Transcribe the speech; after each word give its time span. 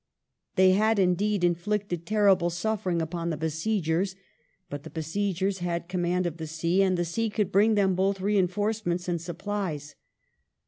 They 0.55 0.71
had 0.71 0.97
indeed 0.97 1.43
inflicted 1.43 2.07
terrible 2.07 2.49
suffering 2.49 3.03
upon 3.03 3.29
the 3.29 3.37
besiegers. 3.37 4.15
But 4.67 4.81
the 4.81 4.89
besiegei 4.89 5.49
s 5.51 5.57
had 5.59 5.87
command 5.89 6.25
of 6.25 6.37
the 6.37 6.47
sea, 6.47 6.81
and 6.81 6.97
the 6.97 7.05
sea 7.05 7.29
could 7.29 7.51
bring 7.51 7.75
them 7.75 7.93
both 7.93 8.19
reinforcements 8.19 9.07
and 9.07 9.21
supplies. 9.21 9.93